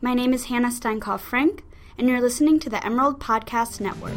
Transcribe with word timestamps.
My 0.00 0.14
name 0.14 0.32
is 0.32 0.44
Hannah 0.44 0.68
Steinkoff 0.68 1.18
Frank, 1.18 1.64
and 1.98 2.08
you're 2.08 2.20
listening 2.20 2.60
to 2.60 2.70
the 2.70 2.84
Emerald 2.86 3.18
Podcast 3.18 3.80
Network. 3.80 4.12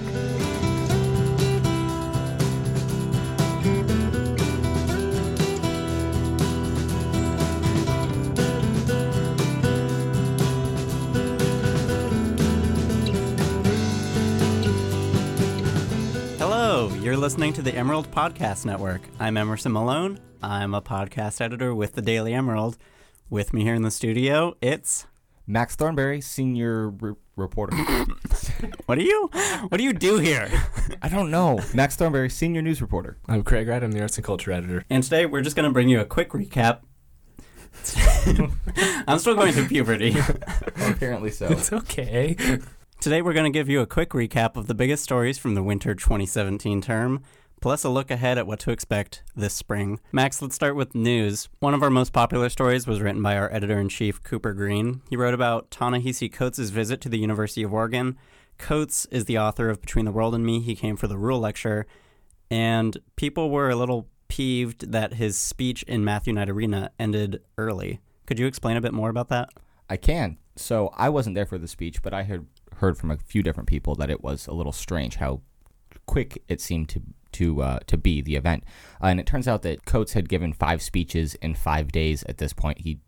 Hello, 16.37 16.89
you're 17.01 17.17
listening 17.17 17.53
to 17.53 17.63
the 17.63 17.73
Emerald 17.73 18.11
Podcast 18.11 18.65
Network. 18.65 19.01
I'm 19.19 19.35
Emerson 19.35 19.71
Malone. 19.71 20.19
I'm 20.43 20.75
a 20.75 20.81
podcast 20.83 21.41
editor 21.41 21.73
with 21.73 21.93
the 21.93 22.03
Daily 22.03 22.35
Emerald. 22.35 22.77
With 23.31 23.51
me 23.51 23.63
here 23.63 23.73
in 23.73 23.81
the 23.81 23.89
studio, 23.89 24.55
it's 24.61 25.07
Max 25.51 25.75
Thornberry, 25.75 26.21
senior 26.21 26.91
re- 26.91 27.13
reporter. 27.35 27.75
what 28.85 28.95
do 28.95 29.03
you 29.03 29.29
what 29.67 29.77
do 29.77 29.83
you 29.83 29.91
do 29.91 30.17
here? 30.17 30.49
I 31.01 31.09
don't 31.09 31.29
know. 31.29 31.59
Max 31.73 31.97
Thornberry, 31.97 32.29
senior 32.29 32.61
news 32.61 32.81
reporter. 32.81 33.17
I'm 33.27 33.43
Craig 33.43 33.67
Wright. 33.67 33.83
I'm 33.83 33.91
the 33.91 33.99
arts 33.99 34.15
and 34.15 34.23
culture 34.23 34.53
editor. 34.53 34.85
And 34.89 35.03
today 35.03 35.25
we're 35.25 35.41
just 35.41 35.57
going 35.57 35.67
to 35.67 35.73
bring 35.73 35.89
you 35.89 35.99
a 35.99 36.05
quick 36.05 36.29
recap. 36.29 36.79
I'm 39.07 39.19
still 39.19 39.35
going 39.35 39.51
through 39.51 39.67
puberty. 39.67 40.15
Apparently 40.77 41.31
so. 41.31 41.47
It's 41.47 41.73
okay. 41.73 42.37
Today 43.01 43.21
we're 43.21 43.33
going 43.33 43.51
to 43.51 43.57
give 43.57 43.67
you 43.67 43.81
a 43.81 43.85
quick 43.85 44.11
recap 44.11 44.55
of 44.55 44.67
the 44.67 44.73
biggest 44.73 45.03
stories 45.03 45.37
from 45.37 45.55
the 45.55 45.63
winter 45.63 45.93
2017 45.93 46.81
term, 46.81 47.23
plus 47.61 47.83
a 47.83 47.89
look 47.89 48.11
ahead 48.11 48.37
at 48.37 48.47
what 48.47 48.59
to 48.59 48.71
expect 48.71 49.23
this 49.35 49.53
spring. 49.53 49.99
Max, 50.11 50.41
let's 50.41 50.55
start 50.55 50.75
with 50.75 50.95
news. 50.95 51.47
One 51.59 51.75
of 51.75 51.83
our 51.83 51.91
most 51.91 52.11
popular 52.11 52.49
stories 52.49 52.87
was 52.87 52.99
written 52.99 53.21
by 53.21 53.37
our 53.37 53.53
editor 53.53 53.79
in 53.79 53.87
chief, 53.87 54.21
Cooper 54.23 54.53
Green. 54.53 55.01
He 55.09 55.15
wrote 55.15 55.35
about 55.35 55.69
Ta-Nehisi 55.69 56.31
Coates' 56.31 56.71
visit 56.71 56.99
to 57.01 57.09
the 57.09 57.19
University 57.19 57.61
of 57.63 57.73
Oregon. 57.73 58.17
Coates 58.57 59.05
is 59.05 59.25
the 59.25 59.37
author 59.37 59.69
of 59.69 59.79
Between 59.79 60.05
the 60.05 60.11
World 60.11 60.35
and 60.35 60.45
Me. 60.45 60.59
He 60.59 60.75
came 60.75 60.97
for 60.97 61.07
the 61.07 61.17
Ruhl 61.17 61.39
Lecture, 61.39 61.85
and 62.49 62.97
people 63.15 63.51
were 63.51 63.69
a 63.69 63.75
little 63.75 64.09
peeved 64.27 64.91
that 64.91 65.15
his 65.15 65.37
speech 65.37 65.83
in 65.83 66.03
Matthew 66.03 66.33
Knight 66.33 66.49
Arena 66.49 66.91
ended 66.97 67.41
early. 67.57 67.99
Could 68.25 68.39
you 68.39 68.47
explain 68.47 68.75
a 68.75 68.81
bit 68.81 68.93
more 68.93 69.09
about 69.09 69.29
that? 69.29 69.49
I 69.89 69.97
can. 69.97 70.37
So 70.55 70.91
I 70.95 71.09
wasn't 71.09 71.35
there 71.35 71.45
for 71.45 71.57
the 71.57 71.67
speech, 71.67 72.01
but 72.01 72.13
I 72.13 72.23
had 72.23 72.45
heard 72.77 72.97
from 72.97 73.11
a 73.11 73.17
few 73.17 73.43
different 73.43 73.69
people 73.69 73.93
that 73.95 74.09
it 74.09 74.23
was 74.23 74.47
a 74.47 74.53
little 74.53 74.71
strange 74.71 75.17
how 75.17 75.41
quick 76.07 76.43
it 76.47 76.59
seemed 76.59 76.89
to 76.89 77.01
to 77.33 77.61
uh, 77.61 77.79
to 77.87 77.97
be 77.97 78.21
the 78.21 78.35
event. 78.35 78.63
Uh, 79.01 79.07
and 79.07 79.19
it 79.19 79.25
turns 79.25 79.47
out 79.47 79.61
that 79.63 79.85
Coates 79.85 80.13
had 80.13 80.29
given 80.29 80.53
five 80.53 80.81
speeches 80.81 81.35
in 81.35 81.55
five 81.55 81.91
days. 81.91 82.23
At 82.23 82.37
this 82.37 82.53
point, 82.53 82.79
he 82.81 82.99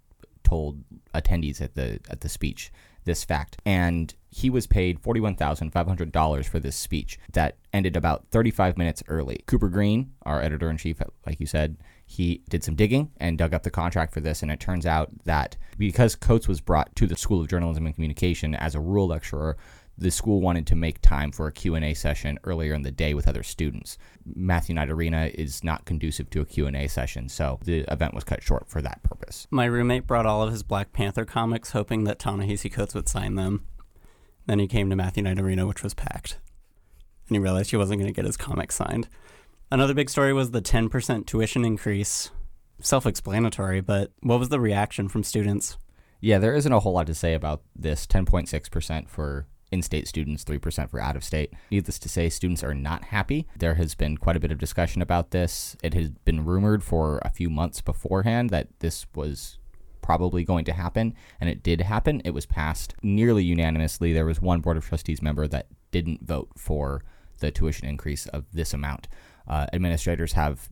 told 0.44 0.84
attendees 1.14 1.62
at 1.62 1.76
the 1.76 2.00
at 2.10 2.22
the 2.22 2.30
speech 2.30 2.72
this 3.06 3.24
fact, 3.24 3.58
and 3.66 4.14
he 4.30 4.50
was 4.50 4.66
paid 4.66 5.00
forty 5.00 5.20
one 5.20 5.36
thousand 5.36 5.72
five 5.72 5.88
hundred 5.88 6.12
dollars 6.12 6.48
for 6.48 6.60
this 6.60 6.76
speech 6.76 7.20
that 7.34 7.58
ended 7.74 7.98
about 7.98 8.28
thirty 8.32 8.52
five 8.52 8.78
minutes 8.78 9.04
early. 9.08 9.44
Cooper 9.46 9.70
Green, 9.70 10.14
our 10.24 10.42
editor 10.42 10.70
in 10.70 10.78
chief, 10.78 11.02
like 11.26 11.40
you 11.40 11.46
said, 11.46 11.78
he 12.06 12.44
did 12.50 12.64
some 12.64 12.76
digging 12.76 13.12
and 13.18 13.38
dug 13.38 13.54
up 13.54 13.64
the 13.64 13.72
contract 13.72 14.14
for 14.14 14.22
this, 14.22 14.42
and 14.42 14.52
it 14.52 14.60
turns 14.60 14.86
out 14.86 15.10
that 15.26 15.58
because 15.78 16.16
Coates 16.16 16.48
was 16.48 16.62
brought 16.62 16.96
to 16.96 17.08
the 17.08 17.18
School 17.18 17.42
of 17.42 17.50
Journalism 17.50 17.86
and 17.86 17.96
Communication 17.96 18.56
as 18.56 18.76
a 18.76 18.80
Ruhl 18.80 19.08
lecturer, 19.08 19.58
the 19.98 20.12
school 20.12 20.42
wanted 20.42 20.66
to 20.68 20.76
make 20.76 21.02
time 21.02 21.32
for 21.32 21.48
a 21.48 21.52
Q&A 21.52 21.94
session 21.94 22.40
earlier 22.44 22.74
in 22.74 22.82
the 22.82 22.92
day 22.92 23.14
with 23.14 23.28
other 23.28 23.44
students. 23.44 23.98
Matthew 24.26 24.74
Knight 24.76 24.90
Arena 24.90 25.30
is 25.34 25.64
not 25.64 25.86
conducive 25.86 26.30
to 26.32 26.42
a 26.42 26.46
Q&A 26.46 26.88
session, 26.88 27.30
so 27.30 27.60
the 27.64 27.86
event 27.92 28.14
was 28.14 28.24
cut 28.24 28.42
short 28.42 28.68
for 28.68 28.82
that 28.82 29.04
purpose. 29.04 29.48
My 29.52 29.66
roommate 29.66 30.08
brought 30.08 30.26
all 30.26 30.42
of 30.42 30.52
his 30.52 30.64
Black 30.64 30.94
Panther 30.94 31.26
comics, 31.26 31.72
hoping 31.72 32.06
that 32.06 32.20
Ta-Nehisi 32.20 32.72
Coates 32.72 32.96
would 32.96 33.08
sign 33.08 33.36
them. 33.36 33.66
Then 34.46 34.60
he 34.60 34.68
came 34.68 34.90
to 34.90 34.96
Matthew 34.96 35.24
Knight 35.24 35.40
Arena, 35.40 35.68
which 35.68 35.84
was 35.84 35.94
packed. 35.94 36.40
And 37.28 37.36
he 37.36 37.40
realized 37.40 37.72
he 37.72 37.78
wasn't 37.78 38.00
going 38.00 38.12
to 38.12 38.16
get 38.16 38.26
his 38.26 38.38
comics 38.38 38.76
signed. 38.76 39.08
Another 39.72 39.94
big 39.94 40.10
story 40.10 40.34
was 40.34 40.52
the 40.52 40.62
10% 40.62 41.26
tuition 41.26 41.64
increase. 41.64 42.32
Self 42.82 43.06
explanatory, 43.06 43.80
but 43.82 44.12
what 44.22 44.40
was 44.40 44.50
the 44.50 44.60
reaction 44.60 45.08
from 45.08 45.24
students? 45.24 45.78
Yeah, 46.20 46.40
there 46.40 46.56
isn't 46.56 46.72
a 46.72 46.80
whole 46.80 46.94
lot 46.94 47.08
to 47.08 47.16
say 47.16 47.34
about 47.34 47.62
this 47.76 48.06
10.6% 48.08 49.10
for 49.10 49.48
in 49.74 49.82
state 49.82 50.08
students, 50.08 50.44
3% 50.44 50.90
for 50.90 51.02
out 51.02 51.16
of 51.16 51.24
state. 51.24 51.52
Needless 51.72 51.98
to 52.00 52.08
say, 52.08 52.30
students 52.30 52.64
are 52.64 52.76
not 52.76 53.06
happy. 53.06 53.48
There 53.58 53.74
has 53.74 53.96
been 53.96 54.18
quite 54.18 54.38
a 54.38 54.40
bit 54.40 54.52
of 54.52 54.60
discussion 54.60 55.02
about 55.02 55.32
this. 55.32 55.76
It 55.84 55.96
has 55.96 56.12
been 56.12 56.46
rumored 56.46 56.84
for 56.84 57.20
a 57.26 57.32
few 57.32 57.50
months 57.50 57.82
beforehand 57.82 58.52
that 58.52 58.68
this 58.80 59.08
was 59.16 59.58
probably 60.02 60.44
going 60.44 60.66
to 60.66 60.74
happen, 60.74 61.16
and 61.42 61.50
it 61.50 61.64
did 61.64 61.82
happen. 61.82 62.22
It 62.24 62.36
was 62.36 62.46
passed 62.46 62.94
nearly 63.02 63.44
unanimously. 63.44 64.14
There 64.14 64.26
was 64.26 64.42
one 64.42 64.62
Board 64.62 64.78
of 64.78 64.86
Trustees 64.86 65.24
member 65.24 65.48
that 65.48 65.68
didn't 65.92 66.28
vote 66.28 66.50
for 66.56 67.04
the 67.40 67.50
tuition 67.50 67.88
increase 67.88 68.28
of 68.28 68.46
this 68.54 68.74
amount. 68.74 69.08
Uh, 69.48 69.66
administrators 69.74 70.34
have 70.34 70.70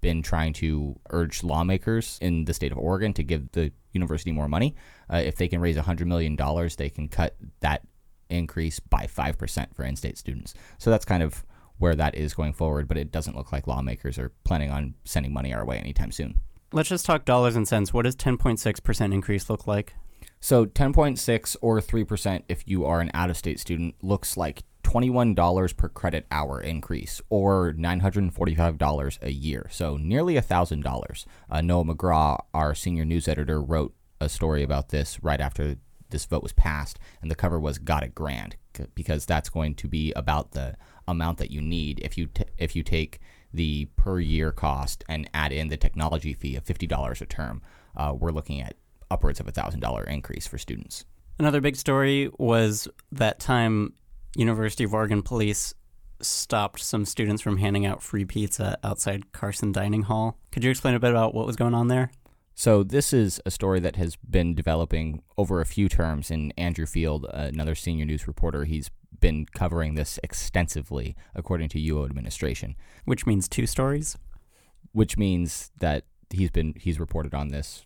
been 0.00 0.22
trying 0.22 0.52
to 0.52 0.98
urge 1.10 1.42
lawmakers 1.42 2.18
in 2.20 2.44
the 2.44 2.54
state 2.54 2.72
of 2.72 2.78
Oregon 2.78 3.12
to 3.14 3.22
give 3.22 3.50
the 3.52 3.72
university 3.92 4.32
more 4.32 4.48
money. 4.48 4.74
Uh, 5.12 5.16
if 5.16 5.36
they 5.36 5.48
can 5.48 5.60
raise 5.60 5.76
$100 5.76 6.06
million, 6.06 6.36
they 6.76 6.90
can 6.90 7.08
cut 7.08 7.36
that 7.60 7.82
increase 8.30 8.80
by 8.80 9.06
5% 9.06 9.74
for 9.74 9.84
in 9.84 9.96
state 9.96 10.18
students. 10.18 10.54
So 10.78 10.90
that's 10.90 11.04
kind 11.04 11.22
of 11.22 11.44
where 11.78 11.94
that 11.94 12.14
is 12.14 12.34
going 12.34 12.52
forward, 12.52 12.88
but 12.88 12.96
it 12.96 13.12
doesn't 13.12 13.36
look 13.36 13.52
like 13.52 13.66
lawmakers 13.66 14.18
are 14.18 14.32
planning 14.44 14.70
on 14.70 14.94
sending 15.04 15.32
money 15.32 15.52
our 15.52 15.64
way 15.64 15.78
anytime 15.78 16.10
soon. 16.10 16.38
Let's 16.72 16.88
just 16.88 17.06
talk 17.06 17.24
dollars 17.24 17.56
and 17.56 17.68
cents. 17.68 17.92
What 17.92 18.02
does 18.02 18.16
10.6% 18.16 19.12
increase 19.12 19.48
look 19.50 19.66
like? 19.66 19.94
So 20.40 20.66
10.6 20.66 21.56
or 21.60 21.80
3% 21.80 22.42
if 22.48 22.66
you 22.66 22.84
are 22.84 23.00
an 23.00 23.10
out 23.14 23.30
of 23.30 23.36
state 23.36 23.60
student 23.60 23.94
looks 24.02 24.36
like 24.36 24.62
$21 24.84 25.76
per 25.76 25.88
credit 25.88 26.26
hour 26.30 26.60
increase 26.60 27.20
or 27.28 27.72
$945 27.72 29.22
a 29.22 29.32
year. 29.32 29.66
So 29.70 29.96
nearly 29.96 30.34
$1,000. 30.34 31.26
Uh, 31.50 31.60
Noah 31.60 31.84
McGraw, 31.84 32.38
our 32.54 32.74
senior 32.74 33.04
news 33.04 33.26
editor, 33.26 33.60
wrote 33.60 33.94
a 34.20 34.28
story 34.28 34.62
about 34.62 34.90
this 34.90 35.22
right 35.22 35.40
after 35.40 35.76
this 36.10 36.24
vote 36.26 36.42
was 36.42 36.52
passed, 36.52 36.98
and 37.20 37.30
the 37.30 37.34
cover 37.34 37.58
was 37.58 37.78
"Got 37.78 38.02
It 38.02 38.14
Grand" 38.14 38.56
because 38.94 39.26
that's 39.26 39.48
going 39.48 39.74
to 39.76 39.88
be 39.88 40.12
about 40.14 40.52
the 40.52 40.76
amount 41.08 41.38
that 41.38 41.50
you 41.50 41.60
need 41.60 42.00
if 42.00 42.18
you 42.18 42.26
t- 42.26 42.44
if 42.58 42.76
you 42.76 42.82
take 42.82 43.20
the 43.52 43.86
per 43.96 44.20
year 44.20 44.52
cost 44.52 45.04
and 45.08 45.30
add 45.32 45.52
in 45.52 45.68
the 45.68 45.76
technology 45.76 46.34
fee 46.34 46.56
of 46.56 46.64
fifty 46.64 46.86
dollars 46.86 47.20
a 47.20 47.26
term. 47.26 47.62
Uh, 47.96 48.14
we're 48.16 48.30
looking 48.32 48.60
at 48.60 48.76
upwards 49.10 49.40
of 49.40 49.48
a 49.48 49.52
thousand 49.52 49.80
dollar 49.80 50.04
increase 50.04 50.46
for 50.46 50.58
students. 50.58 51.04
Another 51.38 51.60
big 51.60 51.76
story 51.76 52.30
was 52.38 52.88
that 53.12 53.38
time 53.38 53.92
University 54.36 54.84
of 54.84 54.94
Oregon 54.94 55.22
police 55.22 55.74
stopped 56.20 56.80
some 56.80 57.04
students 57.04 57.42
from 57.42 57.58
handing 57.58 57.84
out 57.84 58.02
free 58.02 58.24
pizza 58.24 58.78
outside 58.82 59.32
Carson 59.32 59.72
Dining 59.72 60.02
Hall. 60.02 60.38
Could 60.50 60.64
you 60.64 60.70
explain 60.70 60.94
a 60.94 61.00
bit 61.00 61.10
about 61.10 61.34
what 61.34 61.46
was 61.46 61.56
going 61.56 61.74
on 61.74 61.88
there? 61.88 62.10
So 62.58 62.82
this 62.82 63.12
is 63.12 63.38
a 63.44 63.50
story 63.50 63.80
that 63.80 63.96
has 63.96 64.16
been 64.16 64.54
developing 64.54 65.22
over 65.36 65.60
a 65.60 65.66
few 65.66 65.90
terms. 65.90 66.30
And 66.30 66.54
Andrew 66.56 66.86
Field, 66.86 67.26
another 67.26 67.74
senior 67.74 68.06
news 68.06 68.26
reporter, 68.26 68.64
he's 68.64 68.90
been 69.20 69.44
covering 69.54 69.94
this 69.94 70.18
extensively, 70.22 71.14
according 71.34 71.68
to 71.70 71.78
UO 71.78 72.06
administration. 72.06 72.74
Which 73.04 73.26
means 73.26 73.46
two 73.46 73.66
stories. 73.66 74.16
Which 74.92 75.18
means 75.18 75.70
that 75.80 76.04
he's 76.30 76.50
been 76.50 76.72
he's 76.78 76.98
reported 76.98 77.34
on 77.34 77.48
this 77.48 77.84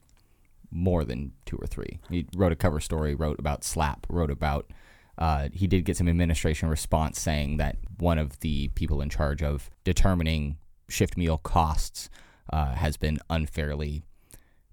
more 0.71 1.05
than 1.05 1.33
two 1.47 1.57
or 1.57 1.67
three. 1.67 1.99
He 2.09 2.27
wrote 2.37 2.53
a 2.53 2.57
cover 2.57 2.79
story, 2.79 3.17
wrote 3.17 3.41
about 3.41 3.65
SLAP, 3.65 4.07
wrote 4.09 4.31
about. 4.31 4.71
Uh, 5.19 5.49
he 5.53 5.67
did 5.67 5.85
get 5.85 5.97
some 5.97 6.09
administration 6.09 6.69
response 6.69 7.21
saying 7.21 7.57
that 7.57 7.77
one 7.99 8.19
of 8.19 8.39
the 8.39 8.69
people 8.69 9.01
in 9.01 9.09
charge 9.09 9.43
of 9.43 9.69
determining 9.83 10.59
shift 10.89 11.17
meal 11.17 11.39
costs 11.39 12.09
uh, 12.53 12.75
has 12.75 12.97
been 12.97 13.19
unfairly 13.29 14.05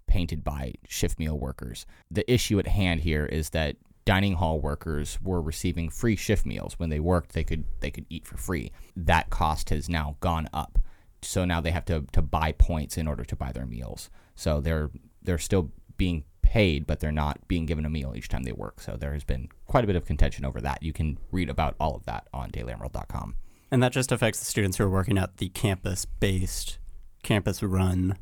painted 0.07 0.43
by 0.43 0.73
shift 0.87 1.19
meal 1.19 1.37
workers. 1.37 1.85
The 2.09 2.29
issue 2.31 2.59
at 2.59 2.67
hand 2.67 3.01
here 3.01 3.25
is 3.25 3.49
that 3.51 3.77
dining 4.05 4.35
hall 4.35 4.59
workers 4.59 5.19
were 5.21 5.41
receiving 5.41 5.89
free 5.89 6.15
shift 6.15 6.45
meals. 6.45 6.79
When 6.79 6.89
they 6.89 6.99
worked 6.99 7.33
they 7.33 7.43
could 7.43 7.65
they 7.81 7.91
could 7.91 8.05
eat 8.09 8.25
for 8.25 8.37
free. 8.37 8.71
That 8.95 9.29
cost 9.29 9.69
has 9.69 9.89
now 9.89 10.15
gone 10.21 10.47
up. 10.53 10.79
So 11.21 11.45
now 11.45 11.61
they 11.61 11.71
have 11.71 11.85
to, 11.85 12.05
to 12.13 12.21
buy 12.21 12.53
points 12.53 12.97
in 12.97 13.07
order 13.07 13.25
to 13.25 13.35
buy 13.35 13.51
their 13.51 13.65
meals. 13.65 14.09
So 14.35 14.61
they're 14.61 14.89
they're 15.21 15.37
still 15.37 15.71
being 15.97 16.23
paid 16.41 16.87
but 16.87 17.01
they're 17.01 17.11
not 17.11 17.45
being 17.49 17.65
given 17.65 17.85
a 17.85 17.89
meal 17.89 18.13
each 18.15 18.29
time 18.29 18.43
they 18.43 18.53
work. 18.53 18.79
So 18.79 18.95
there 18.95 19.11
has 19.13 19.25
been 19.25 19.49
quite 19.65 19.83
a 19.83 19.87
bit 19.87 19.97
of 19.97 20.05
contention 20.05 20.45
over 20.45 20.61
that. 20.61 20.81
You 20.81 20.93
can 20.93 21.17
read 21.31 21.49
about 21.49 21.75
all 21.79 21.95
of 21.95 22.05
that 22.05 22.27
on 22.33 22.49
dailyemerald.com 22.51 23.35
and 23.69 23.83
that 23.83 23.91
just 23.91 24.11
affects 24.11 24.39
the 24.39 24.45
students 24.45 24.77
who 24.77 24.85
are 24.85 24.89
working 24.89 25.17
at 25.17 25.37
the 25.37 25.49
campus 25.49 26.05
based 26.05 26.79
campus 27.23 27.61
run 27.61 28.17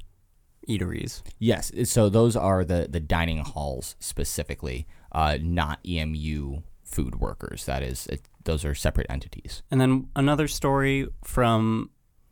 eateries. 0.68 1.22
Yes, 1.40 1.72
so 1.86 2.10
those 2.10 2.36
are 2.36 2.64
the 2.64 2.88
the 2.90 3.00
dining 3.00 3.40
halls 3.40 3.96
specifically, 4.00 4.88
uh, 5.12 5.38
not 5.42 5.80
EMU 5.88 6.62
food 6.84 7.16
workers. 7.16 7.66
That 7.66 7.84
is, 7.84 8.08
it, 8.08 8.22
those 8.44 8.64
are 8.64 8.76
separate 8.76 9.08
entities. 9.10 9.64
And 9.72 9.82
then 9.82 10.08
another 10.16 10.48
story 10.48 11.08
from 11.24 11.90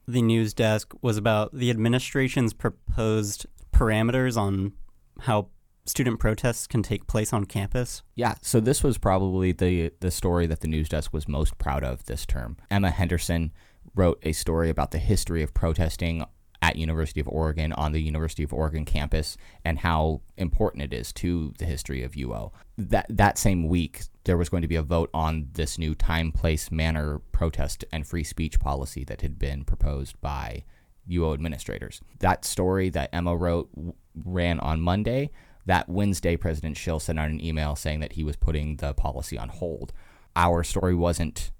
the 0.07 0.21
news 0.21 0.53
desk 0.53 0.93
was 1.01 1.17
about 1.17 1.53
the 1.53 1.69
administration's 1.69 2.53
proposed 2.53 3.45
parameters 3.73 4.37
on 4.37 4.73
how 5.21 5.49
student 5.85 6.19
protests 6.19 6.67
can 6.67 6.83
take 6.83 7.07
place 7.07 7.33
on 7.33 7.45
campus? 7.45 8.03
Yeah, 8.15 8.35
so 8.41 8.59
this 8.59 8.83
was 8.83 8.97
probably 8.97 9.51
the 9.51 9.91
the 9.99 10.11
story 10.11 10.45
that 10.47 10.61
the 10.61 10.67
news 10.67 10.89
desk 10.89 11.13
was 11.13 11.27
most 11.27 11.57
proud 11.57 11.83
of 11.83 12.05
this 12.05 12.25
term. 12.25 12.57
Emma 12.69 12.89
Henderson 12.89 13.51
wrote 13.95 14.19
a 14.23 14.31
story 14.31 14.69
about 14.69 14.91
the 14.91 14.97
history 14.97 15.43
of 15.43 15.53
protesting 15.53 16.23
at 16.63 16.77
University 16.77 17.19
of 17.19 17.27
Oregon 17.27 17.73
on 17.73 17.91
the 17.91 17.99
University 17.99 18.41
of 18.41 18.53
Oregon 18.53 18.85
campus 18.85 19.35
and 19.65 19.79
how 19.79 20.21
important 20.37 20.81
it 20.81 20.93
is 20.93 21.11
to 21.11 21.53
the 21.57 21.65
history 21.65 22.03
of 22.03 22.13
UO. 22.13 22.53
That 22.77 23.05
that 23.09 23.37
same 23.37 23.67
week 23.67 24.03
there 24.23 24.37
was 24.37 24.47
going 24.47 24.61
to 24.61 24.67
be 24.69 24.77
a 24.77 24.81
vote 24.81 25.09
on 25.13 25.49
this 25.51 25.77
new 25.77 25.93
time 25.93 26.31
place 26.31 26.71
manner 26.71 27.19
protest 27.33 27.83
and 27.91 28.07
free 28.07 28.23
speech 28.23 28.61
policy 28.61 29.03
that 29.03 29.19
had 29.19 29.37
been 29.37 29.65
proposed 29.65 30.19
by 30.21 30.63
UO 31.09 31.33
administrators. 31.33 31.99
That 32.19 32.45
story 32.45 32.89
that 32.91 33.09
Emma 33.11 33.35
wrote 33.35 33.69
ran 34.15 34.61
on 34.61 34.79
Monday. 34.79 35.31
That 35.65 35.89
Wednesday, 35.89 36.37
President 36.37 36.77
Schill 36.77 36.99
sent 37.01 37.19
out 37.19 37.29
an 37.29 37.43
email 37.43 37.75
saying 37.75 37.99
that 37.99 38.13
he 38.13 38.23
was 38.23 38.37
putting 38.37 38.77
the 38.77 38.93
policy 38.93 39.37
on 39.37 39.49
hold. 39.49 39.91
Our 40.33 40.63
story 40.63 40.95
wasn't 40.95 41.51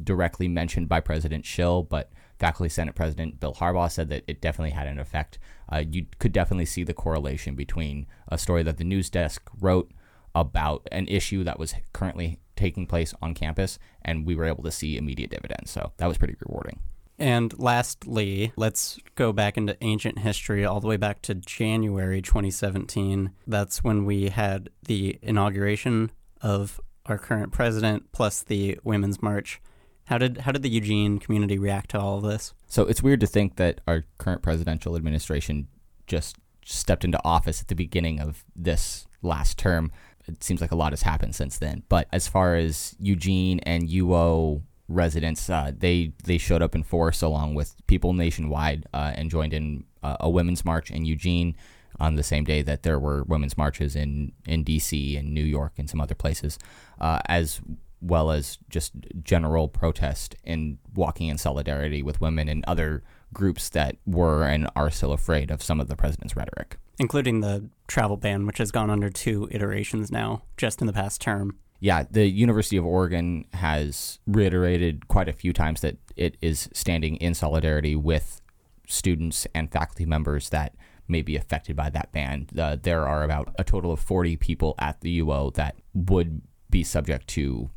directly 0.00 0.46
mentioned 0.46 0.88
by 0.88 1.00
President 1.00 1.44
Schill, 1.44 1.82
but 1.82 2.12
Faculty 2.44 2.68
Senate 2.68 2.94
President 2.94 3.40
Bill 3.40 3.54
Harbaugh 3.54 3.90
said 3.90 4.10
that 4.10 4.22
it 4.26 4.42
definitely 4.42 4.72
had 4.72 4.86
an 4.86 4.98
effect. 4.98 5.38
Uh, 5.72 5.82
you 5.90 6.04
could 6.18 6.30
definitely 6.30 6.66
see 6.66 6.84
the 6.84 6.92
correlation 6.92 7.54
between 7.54 8.06
a 8.28 8.36
story 8.36 8.62
that 8.64 8.76
the 8.76 8.84
news 8.84 9.08
desk 9.08 9.48
wrote 9.58 9.90
about 10.34 10.86
an 10.92 11.08
issue 11.08 11.42
that 11.44 11.58
was 11.58 11.74
currently 11.94 12.40
taking 12.54 12.86
place 12.86 13.14
on 13.22 13.32
campus, 13.32 13.78
and 14.02 14.26
we 14.26 14.34
were 14.34 14.44
able 14.44 14.62
to 14.62 14.70
see 14.70 14.98
immediate 14.98 15.30
dividends. 15.30 15.70
So 15.70 15.92
that 15.96 16.06
was 16.06 16.18
pretty 16.18 16.36
rewarding. 16.46 16.80
And 17.18 17.58
lastly, 17.58 18.52
let's 18.56 18.98
go 19.14 19.32
back 19.32 19.56
into 19.56 19.78
ancient 19.80 20.18
history 20.18 20.66
all 20.66 20.80
the 20.80 20.86
way 20.86 20.98
back 20.98 21.22
to 21.22 21.34
January 21.34 22.20
2017. 22.20 23.30
That's 23.46 23.82
when 23.82 24.04
we 24.04 24.28
had 24.28 24.68
the 24.82 25.18
inauguration 25.22 26.12
of 26.42 26.78
our 27.06 27.16
current 27.16 27.52
president 27.52 28.12
plus 28.12 28.42
the 28.42 28.78
Women's 28.84 29.22
March. 29.22 29.62
How 30.06 30.18
did 30.18 30.38
how 30.38 30.52
did 30.52 30.62
the 30.62 30.68
Eugene 30.68 31.18
community 31.18 31.58
react 31.58 31.90
to 31.90 32.00
all 32.00 32.18
of 32.18 32.24
this? 32.24 32.52
So 32.66 32.82
it's 32.82 33.02
weird 33.02 33.20
to 33.20 33.26
think 33.26 33.56
that 33.56 33.80
our 33.86 34.04
current 34.18 34.42
presidential 34.42 34.96
administration 34.96 35.68
just 36.06 36.36
stepped 36.64 37.04
into 37.04 37.20
office 37.24 37.60
at 37.60 37.68
the 37.68 37.74
beginning 37.74 38.20
of 38.20 38.44
this 38.54 39.06
last 39.22 39.58
term. 39.58 39.92
It 40.26 40.42
seems 40.42 40.60
like 40.60 40.72
a 40.72 40.76
lot 40.76 40.92
has 40.92 41.02
happened 41.02 41.34
since 41.34 41.58
then. 41.58 41.82
But 41.88 42.08
as 42.12 42.28
far 42.28 42.56
as 42.56 42.94
Eugene 42.98 43.60
and 43.60 43.88
UO 43.88 44.62
residents. 44.88 45.48
Uh, 45.48 45.72
they 45.76 46.12
they 46.24 46.38
showed 46.38 46.62
up 46.62 46.74
in 46.74 46.82
force 46.82 47.22
along 47.22 47.54
with 47.54 47.74
people 47.86 48.12
nationwide 48.12 48.86
uh, 48.92 49.12
and 49.14 49.30
joined 49.30 49.54
in 49.54 49.84
uh, 50.02 50.16
a 50.20 50.30
women's 50.30 50.64
march 50.64 50.90
in 50.90 51.04
Eugene 51.04 51.56
on 52.00 52.16
the 52.16 52.22
same 52.22 52.44
day 52.44 52.60
that 52.60 52.82
there 52.82 52.98
were 52.98 53.22
women's 53.24 53.56
marches 53.56 53.96
in 53.96 54.32
in 54.46 54.64
D.C. 54.64 55.16
and 55.16 55.32
New 55.32 55.44
York 55.44 55.72
and 55.78 55.88
some 55.88 56.00
other 56.00 56.14
places, 56.14 56.58
uh, 57.00 57.20
as 57.26 57.60
well 58.04 58.30
as 58.30 58.58
just 58.68 58.92
general 59.22 59.68
protest 59.68 60.34
and 60.44 60.78
walking 60.94 61.28
in 61.28 61.38
solidarity 61.38 62.02
with 62.02 62.20
women 62.20 62.48
and 62.48 62.64
other 62.66 63.02
groups 63.32 63.68
that 63.70 63.96
were 64.06 64.44
and 64.44 64.68
are 64.76 64.90
still 64.90 65.12
afraid 65.12 65.50
of 65.50 65.62
some 65.62 65.80
of 65.80 65.88
the 65.88 65.96
president's 65.96 66.36
rhetoric. 66.36 66.76
Including 66.98 67.40
the 67.40 67.68
travel 67.88 68.16
ban, 68.16 68.46
which 68.46 68.58
has 68.58 68.70
gone 68.70 68.90
under 68.90 69.10
two 69.10 69.48
iterations 69.50 70.12
now, 70.12 70.42
just 70.56 70.80
in 70.80 70.86
the 70.86 70.92
past 70.92 71.20
term 71.20 71.58
yeah, 71.84 72.04
the 72.10 72.26
University 72.26 72.78
of 72.78 72.86
Oregon 72.86 73.44
has 73.52 74.18
reiterated 74.26 75.06
quite 75.08 75.28
a 75.28 75.34
few 75.34 75.52
times 75.52 75.82
that 75.82 75.98
it 76.16 76.38
is 76.40 76.70
standing 76.72 77.16
in 77.16 77.34
solidarity 77.34 77.94
with 77.94 78.40
students 78.86 79.46
and 79.54 79.70
faculty 79.70 80.06
members 80.06 80.48
that 80.48 80.74
may 81.08 81.20
be 81.20 81.36
affected 81.36 81.76
by 81.76 81.90
that 81.90 82.10
ban. 82.10 82.46
Uh, 82.58 82.78
there 82.80 83.06
are 83.06 83.22
about 83.22 83.54
a 83.58 83.64
total 83.64 83.92
of 83.92 84.00
40 84.00 84.36
people 84.38 84.74
at 84.78 85.02
the 85.02 85.20
UO 85.20 85.52
that 85.56 85.76
would 85.92 86.40
be 86.70 86.82
subject 86.82 87.28
to 87.28 87.68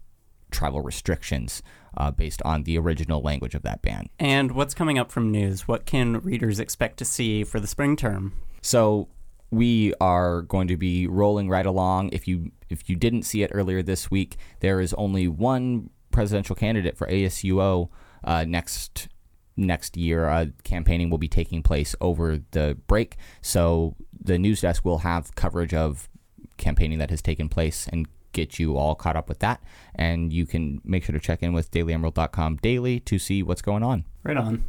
travel 0.52 0.82
restrictions 0.82 1.62
uh, 1.98 2.12
based 2.12 2.42
on 2.44 2.64
the 2.64 2.78
original 2.78 3.22
language 3.22 3.56
of 3.56 3.64
that 3.64 3.82
ban. 3.82 4.10
And 4.20 4.52
what's 4.52 4.74
coming 4.74 4.98
up 4.98 5.12
from 5.12 5.32
news? 5.32 5.68
What 5.68 5.86
can 5.86 6.20
readers 6.20 6.60
expect 6.60 6.98
to 6.98 7.06
see 7.06 7.44
for 7.44 7.60
the 7.60 7.68
spring 7.68 7.96
term? 7.96 8.34
So, 8.62 9.10
we 9.50 9.94
are 10.02 10.42
going 10.42 10.68
to 10.68 10.78
be 10.78 11.08
rolling 11.08 11.50
right 11.50 11.66
along. 11.66 12.10
If 12.12 12.28
you 12.28 12.52
if 12.70 12.90
you 12.90 12.96
didn't 12.96 13.24
see 13.24 13.44
it 13.44 13.52
earlier 13.54 13.82
this 13.82 14.12
week, 14.12 14.36
there 14.60 14.82
is 14.82 14.94
only 14.96 15.28
one 15.28 15.90
presidential 16.12 16.56
candidate 16.56 16.98
for 16.98 17.08
ASUO 17.08 17.90
uh, 18.24 18.44
next 18.46 19.08
next 19.56 19.96
year. 19.96 20.28
Uh, 20.28 20.48
campaigning 20.64 21.10
will 21.10 21.18
be 21.18 21.30
taking 21.30 21.64
place 21.64 21.96
over 22.02 22.40
the 22.52 22.78
break, 22.88 23.16
so 23.42 23.96
the 24.20 24.38
news 24.38 24.62
desk 24.62 24.84
will 24.84 25.00
have 25.00 25.34
coverage 25.36 25.74
of 25.74 26.10
campaigning 26.58 26.98
that 27.00 27.10
has 27.10 27.22
taken 27.22 27.48
place 27.48 27.88
and 27.92 28.08
get 28.38 28.60
you 28.60 28.78
all 28.78 28.94
caught 28.94 29.16
up 29.16 29.28
with 29.28 29.40
that. 29.40 29.62
And 29.96 30.32
you 30.32 30.46
can 30.46 30.80
make 30.86 31.04
sure 31.04 31.14
to 31.14 31.20
check 31.20 31.42
in 31.42 31.54
with 31.54 31.72
dailyemerald.com 31.72 32.58
daily 32.58 33.00
to 33.02 33.18
see 33.18 33.42
what's 33.42 33.64
going 33.64 33.84
on. 33.84 34.06
Right 34.24 34.38
on. 34.38 34.64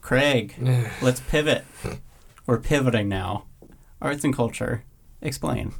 Craig, 0.00 0.54
let's 1.02 1.20
pivot. 1.20 1.64
We're 2.46 2.60
pivoting 2.60 3.08
now. 3.08 3.44
Arts 4.00 4.24
and 4.24 4.34
culture. 4.34 4.84
Explain. 5.20 5.74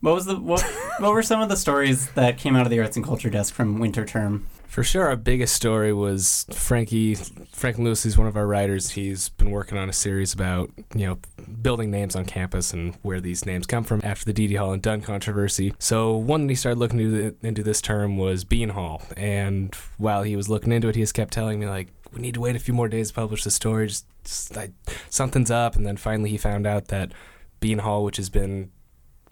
What 0.00 0.14
was 0.14 0.24
the 0.26 0.36
what? 0.36 0.62
what 0.98 1.12
were 1.12 1.22
some 1.22 1.40
of 1.40 1.48
the 1.48 1.56
stories 1.56 2.10
that 2.12 2.36
came 2.36 2.56
out 2.56 2.66
of 2.66 2.70
the 2.70 2.80
arts 2.80 2.96
and 2.96 3.06
culture 3.06 3.30
desk 3.30 3.54
from 3.54 3.78
winter 3.78 4.04
term? 4.04 4.48
For 4.72 4.82
sure, 4.82 5.06
our 5.06 5.16
biggest 5.16 5.54
story 5.54 5.92
was 5.92 6.46
Frankie. 6.50 7.14
Frank 7.14 7.76
Lewis 7.76 8.06
is 8.06 8.16
one 8.16 8.26
of 8.26 8.38
our 8.38 8.46
writers. 8.46 8.92
He's 8.92 9.28
been 9.28 9.50
working 9.50 9.76
on 9.76 9.90
a 9.90 9.92
series 9.92 10.32
about 10.32 10.70
you 10.94 11.06
know 11.06 11.18
building 11.60 11.90
names 11.90 12.16
on 12.16 12.24
campus 12.24 12.72
and 12.72 12.94
where 13.02 13.20
these 13.20 13.44
names 13.44 13.66
come 13.66 13.84
from 13.84 14.00
after 14.02 14.24
the 14.24 14.32
Deady 14.32 14.54
Hall 14.54 14.72
and 14.72 14.80
Dunn 14.80 15.02
controversy. 15.02 15.74
So 15.78 16.16
one 16.16 16.46
that 16.46 16.52
he 16.52 16.54
started 16.54 16.78
looking 16.78 17.00
into, 17.00 17.36
into 17.42 17.62
this 17.62 17.82
term 17.82 18.16
was 18.16 18.44
Bean 18.44 18.70
Hall, 18.70 19.02
and 19.14 19.74
while 19.98 20.22
he 20.22 20.36
was 20.36 20.48
looking 20.48 20.72
into 20.72 20.88
it, 20.88 20.94
he 20.94 21.02
just 21.02 21.12
kept 21.12 21.34
telling 21.34 21.60
me 21.60 21.66
like, 21.66 21.88
we 22.10 22.22
need 22.22 22.32
to 22.32 22.40
wait 22.40 22.56
a 22.56 22.58
few 22.58 22.72
more 22.72 22.88
days 22.88 23.08
to 23.08 23.14
publish 23.14 23.44
the 23.44 23.50
story. 23.50 23.88
Just, 23.88 24.06
just 24.24 24.56
like, 24.56 24.70
something's 25.10 25.50
up. 25.50 25.76
And 25.76 25.84
then 25.84 25.98
finally 25.98 26.30
he 26.30 26.38
found 26.38 26.66
out 26.66 26.88
that 26.88 27.12
Bean 27.60 27.80
Hall, 27.80 28.04
which 28.04 28.16
has 28.16 28.30
been, 28.30 28.70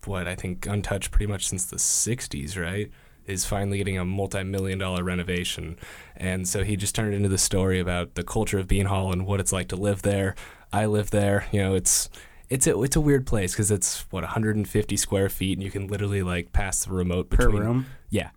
what, 0.04 0.28
I 0.28 0.34
think 0.34 0.66
untouched 0.66 1.12
pretty 1.12 1.32
much 1.32 1.48
since 1.48 1.64
the 1.64 1.78
60s, 1.78 2.60
right? 2.62 2.90
Is 3.30 3.44
finally 3.44 3.78
getting 3.78 3.98
a 3.98 4.04
multi 4.04 4.42
million 4.42 4.78
dollar 4.78 5.02
renovation. 5.04 5.76
And 6.16 6.46
so 6.48 6.64
he 6.64 6.76
just 6.76 6.94
turned 6.94 7.14
it 7.14 7.16
into 7.16 7.28
the 7.28 7.38
story 7.38 7.80
about 7.80 8.14
the 8.14 8.22
culture 8.22 8.58
of 8.58 8.68
Bean 8.68 8.86
Hall 8.86 9.12
and 9.12 9.26
what 9.26 9.40
it's 9.40 9.52
like 9.52 9.68
to 9.68 9.76
live 9.76 10.02
there. 10.02 10.34
I 10.72 10.86
live 10.86 11.10
there. 11.10 11.46
You 11.52 11.60
know, 11.60 11.74
it's 11.74 12.10
it's 12.48 12.66
a 12.66 12.80
it's 12.82 12.96
a 12.96 13.00
weird 13.00 13.26
place 13.26 13.52
because 13.52 13.70
it's 13.70 14.04
what 14.10 14.22
150 14.24 14.96
square 14.96 15.28
feet 15.28 15.56
and 15.56 15.62
you 15.62 15.70
can 15.70 15.86
literally 15.86 16.22
like 16.22 16.52
pass 16.52 16.84
the 16.84 16.92
remote 16.92 17.30
between, 17.30 17.50
per 17.50 17.62
room. 17.64 17.86
Yeah, 18.10 18.30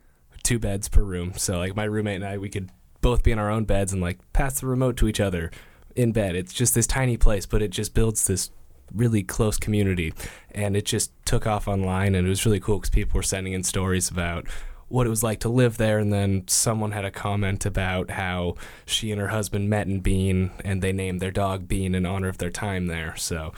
two 0.43 0.59
beds 0.59 0.87
per 0.89 1.01
room. 1.01 1.33
So 1.35 1.57
like 1.57 1.75
my 1.75 1.85
roommate 1.85 2.17
and 2.17 2.25
I, 2.25 2.37
we 2.37 2.49
could 2.49 2.69
both 3.01 3.23
be 3.23 3.31
in 3.31 3.39
our 3.39 3.49
own 3.49 3.65
beds 3.65 3.91
and 3.91 4.01
like 4.01 4.19
pass 4.33 4.59
the 4.59 4.67
remote 4.67 4.97
to 4.97 5.07
each 5.07 5.19
other 5.19 5.51
in 5.95 6.11
bed. 6.11 6.35
It's 6.35 6.53
just 6.53 6.75
this 6.75 6.87
tiny 6.87 7.17
place, 7.17 7.45
but 7.45 7.61
it 7.61 7.69
just 7.69 7.93
builds 7.93 8.27
this 8.27 8.51
really 8.93 9.23
close 9.23 9.57
community. 9.57 10.13
And 10.51 10.75
it 10.75 10.85
just 10.85 11.11
took 11.25 11.47
off 11.47 11.67
online, 11.67 12.15
and 12.15 12.25
it 12.25 12.29
was 12.29 12.45
really 12.45 12.59
cool 12.59 12.77
because 12.77 12.89
people 12.89 13.17
were 13.17 13.23
sending 13.23 13.53
in 13.53 13.63
stories 13.63 14.09
about 14.09 14.47
what 14.93 15.07
it 15.07 15.09
was 15.09 15.23
like 15.23 15.39
to 15.39 15.49
live 15.49 15.77
there. 15.77 15.97
And 15.97 16.13
then 16.13 16.43
someone 16.45 16.91
had 16.91 17.03
a 17.03 17.09
comment 17.09 17.65
about 17.65 18.11
how 18.11 18.53
she 18.85 19.11
and 19.11 19.19
her 19.19 19.29
husband 19.29 19.67
met 19.67 19.87
in 19.87 20.01
Bean, 20.01 20.51
and 20.63 20.83
they 20.83 20.93
named 20.93 21.19
their 21.19 21.31
dog 21.31 21.67
Bean 21.67 21.95
in 21.95 22.05
honor 22.05 22.27
of 22.27 22.37
their 22.37 22.51
time 22.51 22.85
there. 22.85 23.15
So 23.15 23.53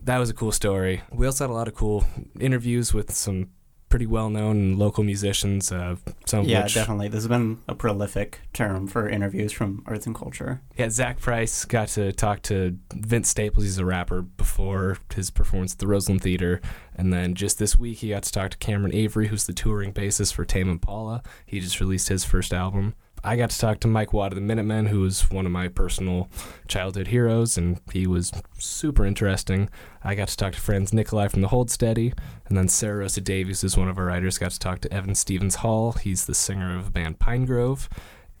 that 0.00 0.18
was 0.18 0.30
a 0.30 0.34
cool 0.34 0.52
story. 0.52 1.02
We 1.10 1.26
also 1.26 1.42
had 1.42 1.50
a 1.50 1.54
lot 1.54 1.66
of 1.66 1.74
cool 1.74 2.04
interviews 2.38 2.94
with 2.94 3.12
some 3.12 3.48
pretty 3.90 4.06
well 4.06 4.30
known 4.30 4.78
local 4.78 5.04
musicians. 5.04 5.70
Uh, 5.70 5.96
some 6.24 6.46
yeah, 6.46 6.62
which, 6.62 6.74
definitely. 6.74 7.08
This 7.08 7.18
has 7.18 7.28
been 7.28 7.58
a 7.68 7.74
prolific 7.74 8.40
term 8.54 8.86
for 8.86 9.08
interviews 9.08 9.52
from 9.52 9.82
arts 9.84 10.06
and 10.06 10.14
culture. 10.14 10.62
Yeah, 10.76 10.88
Zach 10.88 11.20
Price 11.20 11.66
got 11.66 11.88
to 11.88 12.12
talk 12.12 12.40
to 12.42 12.78
Vince 12.94 13.28
Staples. 13.28 13.64
He's 13.64 13.78
a 13.78 13.84
rapper 13.84 14.22
before 14.22 14.96
his 15.14 15.30
performance 15.30 15.74
at 15.74 15.80
the 15.80 15.86
Roseland 15.86 16.22
Theater, 16.22 16.62
and 16.96 17.12
then 17.12 17.34
just 17.34 17.58
this 17.58 17.78
week 17.78 17.98
he 17.98 18.10
got 18.10 18.22
to 18.22 18.32
talk 18.32 18.52
to 18.52 18.58
Cameron 18.58 18.94
Avery, 18.94 19.28
who's 19.28 19.44
the 19.44 19.52
touring 19.52 19.92
bassist 19.92 20.32
for 20.32 20.44
Tame 20.46 20.70
Impala. 20.70 21.22
He 21.44 21.60
just 21.60 21.80
released 21.80 22.08
his 22.08 22.24
first 22.24 22.54
album. 22.54 22.94
I 23.22 23.36
got 23.36 23.50
to 23.50 23.58
talk 23.58 23.80
to 23.80 23.88
Mike 23.88 24.12
Watt 24.12 24.32
of 24.32 24.36
the 24.36 24.40
Minutemen, 24.40 24.86
who 24.86 25.00
was 25.00 25.30
one 25.30 25.44
of 25.44 25.52
my 25.52 25.68
personal 25.68 26.30
childhood 26.68 27.08
heroes, 27.08 27.58
and 27.58 27.78
he 27.92 28.06
was 28.06 28.32
super 28.58 29.04
interesting. 29.04 29.68
I 30.02 30.14
got 30.14 30.28
to 30.28 30.36
talk 30.36 30.54
to 30.54 30.60
Franz 30.60 30.92
Nicolay 30.92 31.28
from 31.28 31.42
the 31.42 31.48
Hold 31.48 31.70
Steady, 31.70 32.14
and 32.46 32.56
then 32.56 32.68
Sarah 32.68 33.00
Rosa 33.00 33.20
Davies 33.20 33.62
is 33.62 33.76
one 33.76 33.88
of 33.88 33.98
our 33.98 34.06
writers. 34.06 34.38
Got 34.38 34.52
to 34.52 34.58
talk 34.58 34.80
to 34.80 34.92
Evan 34.92 35.14
Stevens 35.14 35.56
Hall. 35.56 35.92
He's 35.92 36.24
the 36.24 36.34
singer 36.34 36.76
of 36.76 36.86
the 36.86 36.90
band 36.90 37.18
Pinegrove. 37.18 37.88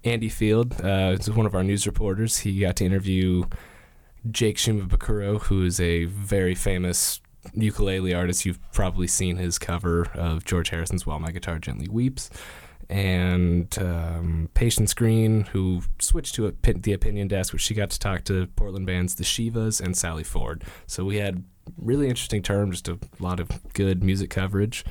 Andy 0.02 0.30
Field 0.30 0.80
uh, 0.82 1.16
is 1.20 1.30
one 1.30 1.44
of 1.44 1.54
our 1.54 1.62
news 1.62 1.86
reporters. 1.86 2.38
He 2.38 2.60
got 2.60 2.76
to 2.76 2.86
interview 2.86 3.44
Jake 4.30 4.56
Shimabukuro, 4.56 5.42
who 5.42 5.62
is 5.62 5.78
a 5.78 6.06
very 6.06 6.54
famous 6.54 7.20
ukulele 7.52 8.14
artist. 8.14 8.46
You've 8.46 8.60
probably 8.72 9.06
seen 9.06 9.36
his 9.36 9.58
cover 9.58 10.06
of 10.14 10.46
George 10.46 10.70
Harrison's 10.70 11.04
"While 11.04 11.18
My 11.18 11.32
Guitar 11.32 11.58
Gently 11.58 11.88
Weeps." 11.88 12.30
And 12.90 13.72
um, 13.78 14.48
Patience 14.54 14.94
Green, 14.94 15.44
who 15.52 15.82
switched 16.00 16.34
to 16.34 16.46
a, 16.48 16.72
the 16.72 16.92
Opinion 16.92 17.28
Desk, 17.28 17.52
which 17.52 17.62
she 17.62 17.72
got 17.72 17.90
to 17.90 17.98
talk 17.98 18.24
to 18.24 18.48
Portland 18.56 18.86
bands 18.86 19.14
The 19.14 19.24
Shivas 19.24 19.80
and 19.80 19.96
Sallie 19.96 20.24
Ford. 20.24 20.64
So 20.86 21.04
we 21.04 21.16
had 21.18 21.44
really 21.78 22.08
interesting 22.08 22.42
term, 22.42 22.72
just 22.72 22.88
a 22.88 22.98
lot 23.20 23.38
of 23.38 23.48
good 23.74 24.02
music 24.02 24.28
coverage. 24.30 24.84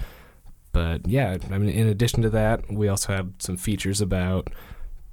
But 0.71 1.07
yeah, 1.07 1.37
I 1.51 1.57
mean, 1.57 1.69
in 1.69 1.87
addition 1.87 2.21
to 2.21 2.29
that, 2.29 2.71
we 2.71 2.87
also 2.87 3.13
had 3.13 3.33
some 3.41 3.57
features 3.57 3.99
about 3.99 4.49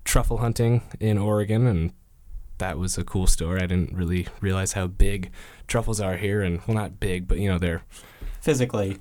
truffle 0.05 0.39
hunting 0.39 0.83
in 1.01 1.19
Oregon, 1.19 1.67
and 1.67 1.93
that 2.59 2.79
was 2.79 2.97
a 2.97 3.05
cool 3.05 3.27
story. 3.27 3.63
I 3.63 3.67
didn't 3.67 3.97
really 3.97 4.29
realize 4.41 4.75
how 4.75 4.87
big 4.87 5.33
truffles 5.67 6.01
are 6.01 6.17
here, 6.17 6.41
and 6.41 6.61
well, 6.67 6.77
not 6.77 7.01
big, 7.01 7.27
but 7.27 7.39
you 7.39 7.49
know, 7.49 7.59
they're 7.59 7.83
Physically 8.47 8.99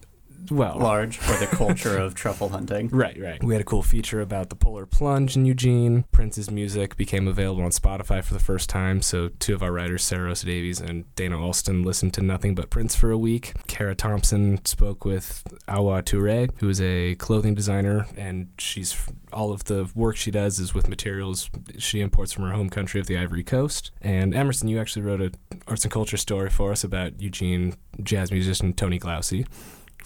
well 0.52 0.78
large 0.78 1.18
for 1.18 1.38
the 1.40 1.48
culture 1.56 1.98
of 1.98 2.16
truffle 2.16 2.50
hunting. 2.50 2.90
Right, 2.90 3.20
right. 3.20 3.44
We 3.44 3.54
had 3.54 3.62
a 3.62 3.66
cool 3.66 3.84
feature 3.84 4.22
about 4.22 4.50
the 4.50 4.56
polar 4.56 4.86
plunge 4.86 5.36
in 5.36 5.46
Eugene. 5.46 6.06
Prince's 6.12 6.50
music 6.52 6.98
became 6.98 7.28
available 7.28 7.64
on 7.64 7.72
Spotify 7.72 8.24
for 8.24 8.34
the 8.34 8.40
first 8.40 8.70
time, 8.70 9.02
so 9.02 9.30
two 9.40 9.54
of 9.54 9.64
our 9.64 9.72
writers, 9.72 10.04
Sarah 10.04 10.25
Rosa 10.25 10.46
Davies 10.46 10.80
and 10.80 11.14
Dana 11.16 11.40
Alston, 11.40 11.84
listened 11.84 12.14
to 12.16 12.22
nothing 12.22 12.56
but 12.56 12.70
Prince 12.70 12.96
for 12.96 13.12
a 13.12 13.18
week. 13.18 13.54
Kara 13.68 13.96
Thompson 13.96 14.64
spoke 14.66 15.06
with 15.06 15.44
Awa 15.68 16.04
Toure, 16.04 16.50
who 16.60 16.70
is 16.70 16.82
a 16.82 17.16
clothing 17.16 17.56
designer, 17.56 18.08
and 18.18 18.50
she's 18.58 18.96
all 19.34 19.52
of 19.52 19.66
the 19.66 19.90
work 19.96 20.16
she 20.16 20.32
does 20.32 20.60
is 20.60 20.74
with 20.74 20.88
materials 20.88 21.50
she 21.78 22.00
imports 22.00 22.32
from 22.32 22.46
her 22.46 22.52
home 22.52 22.70
country 22.70 23.00
of 23.00 23.08
the 23.08 23.18
Ivory 23.18 23.44
Coast. 23.44 23.92
And 24.02 24.34
Emerson, 24.34 24.70
you 24.70 24.80
actually 24.80 25.02
wrote 25.02 25.22
an 25.22 25.36
arts 25.68 25.84
and 25.84 25.92
culture 25.92 26.18
story 26.18 26.50
for 26.50 26.72
us 26.72 26.84
about 26.84 27.22
Eugene 27.22 27.75
jazz 28.02 28.32
musician 28.32 28.74
Tony 28.74 29.00
Glausi 29.00 29.46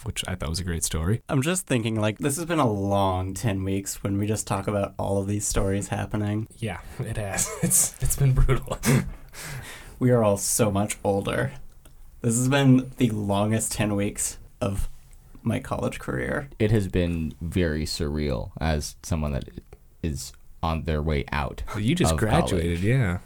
which 0.04 0.24
I 0.28 0.34
thought 0.34 0.48
was 0.48 0.60
a 0.60 0.64
great 0.64 0.84
story. 0.84 1.22
I'm 1.28 1.42
just 1.42 1.66
thinking, 1.66 2.00
like, 2.00 2.18
this 2.18 2.36
has 2.36 2.44
been 2.44 2.58
a 2.58 2.70
long 2.70 3.34
10 3.34 3.64
weeks 3.64 4.02
when 4.02 4.18
we 4.18 4.26
just 4.26 4.46
talk 4.46 4.66
about 4.66 4.94
all 4.98 5.18
of 5.18 5.26
these 5.26 5.46
stories 5.46 5.88
happening. 5.88 6.46
Yeah, 6.58 6.80
it 6.98 7.16
has. 7.16 7.48
It's 7.62 7.94
It's 8.02 8.16
been 8.16 8.32
brutal. 8.32 8.78
we 9.98 10.10
are 10.10 10.22
all 10.24 10.36
so 10.36 10.70
much 10.70 10.98
older. 11.04 11.52
This 12.22 12.36
has 12.36 12.48
been 12.48 12.90
the 12.98 13.10
longest 13.10 13.72
10 13.72 13.94
weeks 13.96 14.38
of 14.60 14.88
my 15.42 15.58
college 15.58 15.98
career. 15.98 16.48
It 16.58 16.70
has 16.70 16.86
been 16.88 17.32
very 17.40 17.84
surreal 17.84 18.50
as 18.60 18.96
someone 19.02 19.32
that 19.32 19.44
is 20.02 20.32
on 20.62 20.82
their 20.84 21.00
way 21.02 21.24
out. 21.32 21.62
Well, 21.68 21.80
you 21.80 21.94
just 21.94 22.16
graduated, 22.16 22.78
college. 22.78 22.84
yeah. 22.84 23.18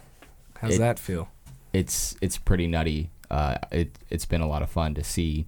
How's 0.59 0.75
It- 0.75 0.79
that 0.79 0.99
feel? 0.99 1.29
It's 1.73 2.15
it's 2.21 2.37
pretty 2.37 2.67
nutty. 2.67 3.09
Uh, 3.29 3.57
it 3.69 3.99
it's 4.09 4.25
been 4.25 4.39
a 4.39 4.47
lot 4.47 4.61
of 4.61 4.69
fun 4.69 4.93
to 4.95 5.03
see 5.03 5.45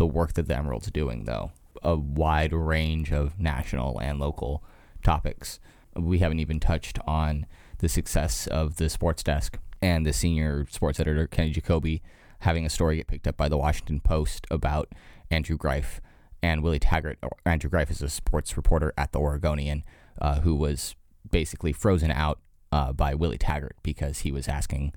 the 0.00 0.06
work 0.06 0.32
that 0.32 0.48
the 0.48 0.56
Emerald's 0.56 0.90
doing, 0.90 1.26
though. 1.26 1.52
A 1.82 1.94
wide 1.94 2.54
range 2.54 3.12
of 3.12 3.38
national 3.38 3.98
and 4.00 4.18
local 4.18 4.64
topics. 5.04 5.60
We 5.94 6.20
haven't 6.20 6.40
even 6.40 6.58
touched 6.58 6.98
on 7.06 7.44
the 7.80 7.88
success 7.88 8.46
of 8.46 8.76
the 8.76 8.88
sports 8.88 9.22
desk 9.22 9.58
and 9.82 10.06
the 10.06 10.14
senior 10.14 10.66
sports 10.70 11.00
editor, 11.00 11.26
Kenny 11.26 11.50
Jacoby, 11.50 12.02
having 12.40 12.64
a 12.64 12.70
story 12.70 12.96
get 12.96 13.08
picked 13.08 13.28
up 13.28 13.36
by 13.36 13.50
the 13.50 13.58
Washington 13.58 14.00
Post 14.00 14.46
about 14.50 14.88
Andrew 15.30 15.58
Greif 15.58 16.00
and 16.42 16.62
Willie 16.62 16.78
Taggart. 16.78 17.18
Andrew 17.44 17.68
Greif 17.68 17.90
is 17.90 18.00
a 18.00 18.08
sports 18.08 18.56
reporter 18.56 18.94
at 18.96 19.12
the 19.12 19.18
Oregonian 19.18 19.84
uh, 20.18 20.40
who 20.40 20.54
was 20.54 20.96
basically 21.30 21.74
frozen 21.74 22.10
out 22.10 22.40
uh, 22.72 22.94
by 22.94 23.14
Willie 23.14 23.36
Taggart 23.36 23.76
because 23.82 24.20
he 24.20 24.32
was 24.32 24.48
asking 24.48 24.94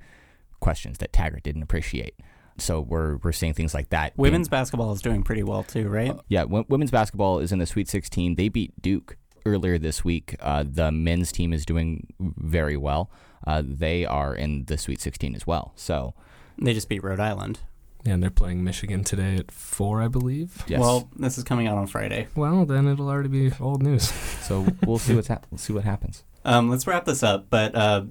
questions 0.61 0.99
that 0.99 1.11
Taggart 1.11 1.43
didn't 1.43 1.63
appreciate. 1.63 2.15
So 2.57 2.81
we're 2.81 3.17
we're 3.17 3.31
seeing 3.31 3.53
things 3.53 3.73
like 3.73 3.89
that. 3.89 4.13
Women's 4.17 4.47
basketball 4.49 4.91
is 4.93 5.01
doing 5.01 5.23
pretty 5.23 5.43
well 5.43 5.63
too, 5.63 5.87
right? 5.89 6.13
Yeah, 6.29 6.41
w- 6.41 6.65
women's 6.69 6.91
basketball 6.91 7.39
is 7.39 7.51
in 7.51 7.59
the 7.59 7.65
Sweet 7.65 7.87
16. 7.89 8.35
They 8.35 8.49
beat 8.49 8.79
Duke 8.81 9.17
earlier 9.45 9.77
this 9.77 10.03
week. 10.05 10.35
Uh, 10.39 10.63
the 10.67 10.91
men's 10.91 11.31
team 11.31 11.51
is 11.53 11.65
doing 11.65 12.07
very 12.19 12.77
well. 12.77 13.09
Uh, 13.45 13.61
they 13.65 14.05
are 14.05 14.33
in 14.35 14.65
the 14.65 14.77
Sweet 14.77 15.01
16 15.01 15.35
as 15.35 15.45
well. 15.47 15.73
So 15.75 16.13
They 16.57 16.73
just 16.73 16.87
beat 16.89 17.03
Rhode 17.03 17.19
Island. 17.19 17.59
Yeah, 18.05 18.13
and 18.13 18.23
they're 18.23 18.29
playing 18.29 18.63
Michigan 18.65 19.03
today 19.05 19.37
at 19.37 19.49
4, 19.49 20.01
I 20.01 20.07
believe. 20.09 20.63
yes. 20.67 20.79
Well, 20.79 21.09
this 21.15 21.37
is 21.37 21.43
coming 21.45 21.67
out 21.67 21.77
on 21.77 21.87
Friday. 21.87 22.27
Well, 22.35 22.65
then 22.65 22.85
it'll 22.87 23.07
already 23.09 23.29
be 23.29 23.51
old 23.61 23.81
news. 23.81 24.11
so 24.43 24.65
we'll 24.85 24.97
see 24.97 25.15
what's 25.15 25.27
hap- 25.29 25.47
we'll 25.51 25.57
see 25.57 25.71
what 25.73 25.85
happens. 25.85 26.23
Um, 26.45 26.69
let's 26.69 26.85
wrap 26.85 27.05
this 27.05 27.23
up, 27.23 27.47
but 27.49 27.73
uh, 27.75 28.03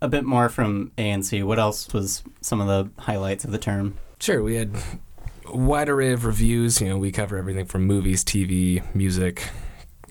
a 0.00 0.08
bit 0.08 0.24
more 0.24 0.48
from 0.48 0.92
ANC. 0.98 1.42
What 1.44 1.58
else 1.58 1.92
was 1.92 2.22
some 2.40 2.60
of 2.60 2.66
the 2.66 3.02
highlights 3.02 3.44
of 3.44 3.50
the 3.50 3.58
term? 3.58 3.96
Sure, 4.20 4.42
we 4.42 4.56
had 4.56 4.74
a 5.46 5.56
wide 5.56 5.88
array 5.88 6.12
of 6.12 6.24
reviews. 6.24 6.80
You 6.80 6.90
know, 6.90 6.98
we 6.98 7.12
cover 7.12 7.36
everything 7.36 7.66
from 7.66 7.84
movies, 7.84 8.24
TV, 8.24 8.82
music, 8.94 9.48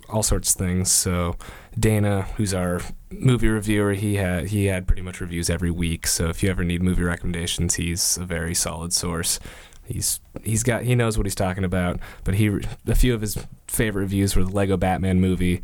all 0.10 0.24
sorts 0.24 0.54
of 0.54 0.58
things. 0.58 0.92
So 0.92 1.36
Dana, 1.78 2.24
who's 2.38 2.54
our 2.54 2.82
movie 3.12 3.50
reviewer, 3.50 3.94
he 3.94 4.16
had 4.16 4.48
he 4.48 4.66
had 4.66 4.88
pretty 4.88 5.02
much 5.02 5.22
reviews 5.22 5.50
every 5.50 5.72
week. 5.72 6.08
So 6.08 6.30
if 6.30 6.44
you 6.44 6.50
ever 6.50 6.64
need 6.64 6.82
movie 6.82 7.04
recommendations, 7.04 7.76
he's 7.76 8.18
a 8.18 8.26
very 8.26 8.56
solid 8.56 8.94
source. 8.94 9.40
He's 9.86 10.20
he's 10.44 10.64
got 10.64 10.84
he 10.84 10.96
knows 10.96 11.18
what 11.18 11.26
he's 11.26 11.36
talking 11.36 11.64
about. 11.64 12.00
But 12.24 12.36
he 12.36 12.60
a 12.88 12.96
few 12.96 13.14
of 13.14 13.22
his 13.22 13.38
favorite 13.68 14.04
reviews 14.04 14.36
were 14.36 14.44
the 14.44 14.52
Lego 14.52 14.78
Batman 14.78 15.20
movie. 15.20 15.62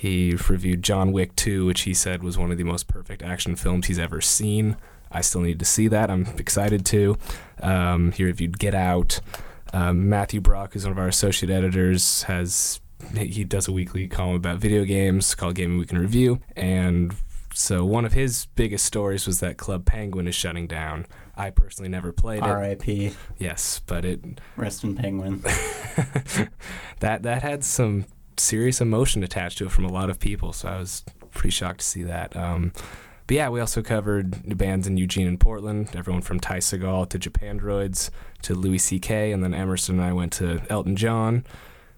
He 0.00 0.34
reviewed 0.48 0.82
John 0.82 1.12
Wick 1.12 1.36
2, 1.36 1.66
which 1.66 1.82
he 1.82 1.92
said 1.92 2.22
was 2.22 2.38
one 2.38 2.50
of 2.50 2.56
the 2.56 2.64
most 2.64 2.88
perfect 2.88 3.22
action 3.22 3.54
films 3.54 3.86
he's 3.86 3.98
ever 3.98 4.22
seen. 4.22 4.78
I 5.12 5.20
still 5.20 5.42
need 5.42 5.58
to 5.58 5.66
see 5.66 5.88
that. 5.88 6.10
I'm 6.10 6.24
excited 6.38 6.86
to. 6.86 7.18
Um, 7.60 8.12
he 8.12 8.24
reviewed 8.24 8.58
Get 8.58 8.74
Out. 8.74 9.20
Um, 9.74 10.08
Matthew 10.08 10.40
Brock, 10.40 10.72
who's 10.72 10.84
one 10.84 10.92
of 10.92 10.98
our 10.98 11.08
associate 11.08 11.50
editors, 11.50 12.22
has 12.22 12.80
he 13.14 13.44
does 13.44 13.68
a 13.68 13.72
weekly 13.72 14.08
column 14.08 14.36
about 14.36 14.56
video 14.56 14.86
games 14.86 15.34
called 15.34 15.54
Gaming 15.54 15.76
Week 15.76 15.92
in 15.92 15.98
Review, 15.98 16.40
and 16.56 17.14
so 17.52 17.84
one 17.84 18.06
of 18.06 18.14
his 18.14 18.46
biggest 18.54 18.86
stories 18.86 19.26
was 19.26 19.40
that 19.40 19.58
Club 19.58 19.84
Penguin 19.84 20.26
is 20.26 20.34
shutting 20.34 20.66
down. 20.66 21.04
I 21.36 21.50
personally 21.50 21.90
never 21.90 22.10
played 22.10 22.38
it. 22.38 22.44
R.I.P. 22.44 23.12
Yes, 23.36 23.82
but 23.84 24.06
it 24.06 24.40
Rest 24.56 24.82
in 24.82 24.96
Penguin. 24.96 25.40
that 27.00 27.22
that 27.22 27.42
had 27.42 27.64
some 27.64 28.06
serious 28.40 28.80
emotion 28.80 29.22
attached 29.22 29.58
to 29.58 29.66
it 29.66 29.70
from 29.70 29.84
a 29.84 29.92
lot 29.92 30.10
of 30.10 30.18
people. 30.18 30.52
So 30.52 30.68
I 30.68 30.78
was 30.78 31.04
pretty 31.30 31.50
shocked 31.50 31.80
to 31.80 31.86
see 31.86 32.02
that. 32.04 32.34
Um, 32.36 32.72
but 33.26 33.36
yeah, 33.36 33.48
we 33.48 33.60
also 33.60 33.80
covered 33.82 34.58
bands 34.58 34.86
in 34.88 34.96
Eugene 34.96 35.28
and 35.28 35.38
Portland, 35.38 35.90
everyone 35.94 36.22
from 36.22 36.40
Ty 36.40 36.58
Segall 36.58 37.08
to 37.10 37.18
Japandroids 37.18 38.10
to 38.42 38.54
Louis 38.54 38.78
C.K. 38.78 39.30
And 39.30 39.44
then 39.44 39.54
Emerson 39.54 40.00
and 40.00 40.04
I 40.04 40.12
went 40.12 40.32
to 40.34 40.60
Elton 40.68 40.96
John, 40.96 41.44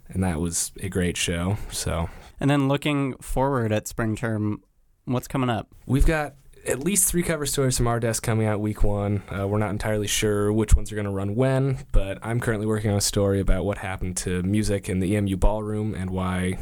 and 0.08 0.22
that 0.22 0.40
was 0.40 0.72
a 0.82 0.90
great 0.90 1.16
show. 1.16 1.56
So 1.70 2.11
And 2.38 2.50
then 2.50 2.68
looking 2.68 3.14
forward 3.14 3.72
at 3.72 3.88
spring 3.88 4.14
term, 4.14 4.62
what's 5.06 5.26
coming 5.28 5.49
up? 5.49 5.68
we've 5.87 6.04
got 6.06 6.34
at 6.66 6.81
least 6.81 7.09
three 7.09 7.23
cover 7.23 7.47
stories 7.47 7.76
from 7.76 7.87
our 7.87 7.99
desk 7.99 8.23
coming 8.23 8.47
out 8.47 8.61
week 8.61 8.85
one. 8.85 9.23
Uh, 9.28 9.47
we're 9.49 9.59
not 9.59 9.71
entirely 9.71 10.07
sure 10.07 10.52
which 10.52 10.76
ones 10.76 10.92
are 10.92 10.95
going 10.95 11.07
to 11.07 11.11
run 11.11 11.35
when, 11.35 11.78
but 11.92 12.19
I'm 12.23 12.40
currently 12.40 12.66
working 12.66 12.90
on 12.90 12.97
a 12.97 13.02
story 13.02 13.40
about 13.40 13.64
what 13.64 13.78
happened 13.78 14.16
to 14.19 14.42
music 14.42 14.88
in 14.88 15.00
the 15.00 15.16
EMU 15.16 15.37
ballroom 15.37 15.95
and 15.95 16.11
why 16.11 16.59